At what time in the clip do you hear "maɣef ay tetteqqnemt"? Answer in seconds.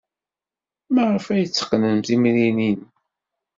0.93-2.05